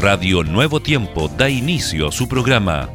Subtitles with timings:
[0.00, 2.88] Radio Nuevo Tiempo da inicio a su programa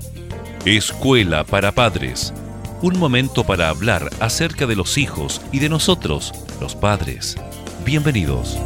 [0.64, 2.34] Escuela para Padres.
[2.82, 6.32] Un momento para hablar acerca de los hijos y de nosotros,
[6.62, 7.36] los padres.
[7.84, 8.58] Bienvenidos.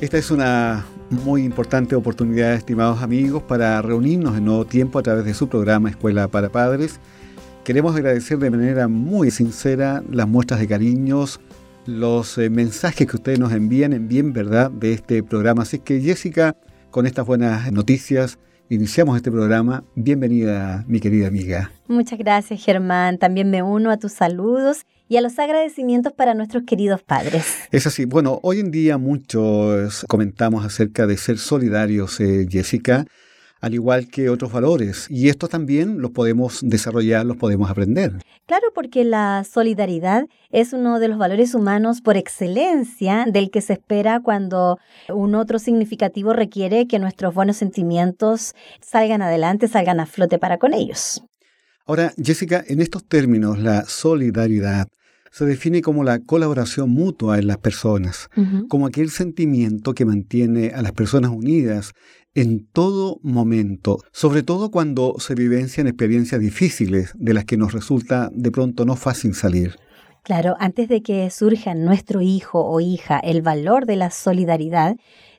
[0.00, 5.24] Esta es una muy importante oportunidad, estimados amigos, para reunirnos en nuevo tiempo a través
[5.24, 7.00] de su programa Escuela para Padres.
[7.64, 11.40] Queremos agradecer de manera muy sincera las muestras de cariños,
[11.86, 15.62] los eh, mensajes que ustedes nos envían en bien verdad de este programa.
[15.62, 16.56] Así que Jessica,
[16.90, 19.84] con estas buenas noticias, iniciamos este programa.
[19.94, 21.72] Bienvenida, mi querida amiga.
[21.88, 23.18] Muchas gracias, Germán.
[23.18, 27.44] También me uno a tus saludos y a los agradecimientos para nuestros queridos padres.
[27.70, 28.04] Es así.
[28.04, 33.04] Bueno, hoy en día muchos comentamos acerca de ser solidarios, eh, Jessica,
[33.62, 35.06] al igual que otros valores.
[35.08, 38.12] Y estos también los podemos desarrollar, los podemos aprender.
[38.46, 43.74] Claro, porque la solidaridad es uno de los valores humanos por excelencia del que se
[43.74, 50.38] espera cuando un otro significativo requiere que nuestros buenos sentimientos salgan adelante, salgan a flote
[50.38, 51.22] para con ellos.
[51.86, 54.88] Ahora, Jessica, en estos términos, la solidaridad
[55.32, 58.28] se define como la colaboración mutua en las personas,
[58.68, 61.92] como aquel sentimiento que mantiene a las personas unidas
[62.34, 68.30] en todo momento, sobre todo cuando se vivencian experiencias difíciles de las que nos resulta
[68.34, 69.76] de pronto no fácil salir.
[70.22, 74.96] Claro, antes de que surja en nuestro hijo o hija el valor de la solidaridad,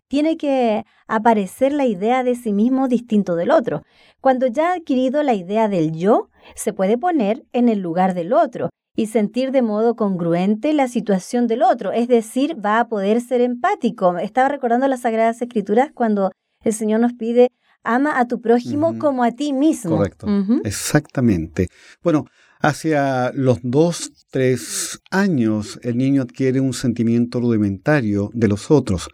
[0.07, 3.83] tiene que aparecer la idea de sí mismo distinto del otro.
[4.21, 8.33] Cuando ya ha adquirido la idea del yo, se puede poner en el lugar del
[8.33, 13.21] otro y sentir de modo congruente la situación del otro, es decir, va a poder
[13.21, 14.17] ser empático.
[14.17, 16.31] Estaba recordando las Sagradas Escrituras cuando
[16.63, 17.49] el Señor nos pide,
[17.83, 19.97] ama a tu prójimo como a ti mismo.
[19.97, 20.27] Correcto,
[20.63, 21.67] exactamente.
[22.03, 22.25] Bueno,
[22.61, 29.09] hacia los dos, tres años el niño adquiere un sentimiento rudimentario de los otros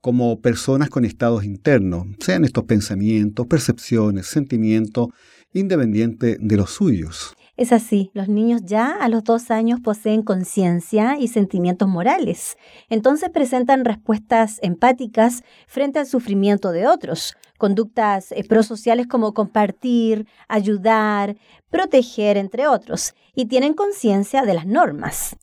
[0.00, 5.08] como personas con estados internos, sean estos pensamientos, percepciones, sentimientos,
[5.54, 7.34] independientes de los suyos.
[7.56, 12.56] Es así, los niños ya a los dos años poseen conciencia y sentimientos morales.
[12.88, 21.36] Entonces presentan respuestas empáticas frente al sufrimiento de otros, conductas eh, prosociales como compartir, ayudar,
[21.70, 25.36] proteger, entre otros, y tienen conciencia de las normas.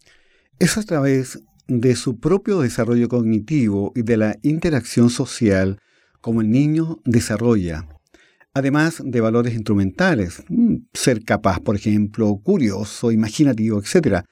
[0.59, 5.79] Es a través de su propio desarrollo cognitivo y de la interacción social
[6.19, 7.87] como el niño desarrolla
[8.53, 14.23] además de valores instrumentales, mm, ser capaz, por ejemplo, curioso, imaginativo, etc.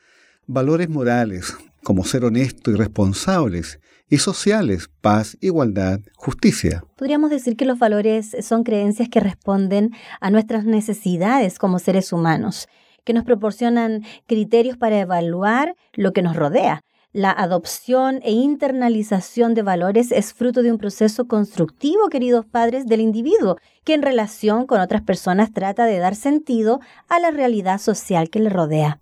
[0.47, 6.83] Valores morales, como ser honesto y responsables, y sociales, paz, igualdad, justicia.
[6.97, 12.67] Podríamos decir que los valores son creencias que responden a nuestras necesidades como seres humanos,
[13.03, 16.81] que nos proporcionan criterios para evaluar lo que nos rodea,
[17.11, 23.01] la adopción e internalización de valores es fruto de un proceso constructivo, queridos padres, del
[23.01, 28.29] individuo, que en relación con otras personas trata de dar sentido a la realidad social
[28.29, 28.99] que le rodea.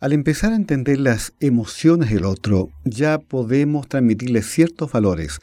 [0.00, 5.38] Al empezar a entender las emociones del otro, ya podemos transmitirles ciertos valores,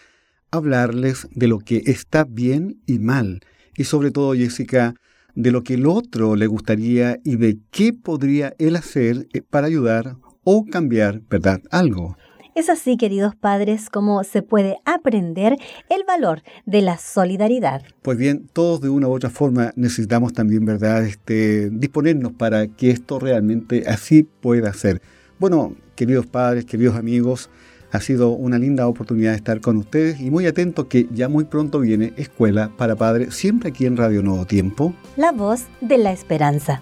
[0.52, 3.40] hablarles de lo que está bien y mal,
[3.78, 4.96] y sobre todo, Jessica,
[5.34, 9.68] de lo que el otro le gustaría y de qué podría él hacer eh, para
[9.68, 11.60] ayudar o cambiar, ¿verdad?
[11.72, 12.16] Algo.
[12.56, 15.58] Es así, queridos padres, como se puede aprender
[15.90, 17.82] el valor de la solidaridad.
[18.02, 22.92] Pues bien, todos de una u otra forma necesitamos también, ¿verdad?, este, disponernos para que
[22.92, 25.02] esto realmente así pueda ser.
[25.38, 27.50] Bueno, queridos padres, queridos amigos,
[27.92, 31.44] ha sido una linda oportunidad de estar con ustedes y muy atento que ya muy
[31.44, 34.94] pronto viene Escuela para Padres, siempre aquí en Radio Nuevo Tiempo.
[35.18, 36.82] La voz de la esperanza.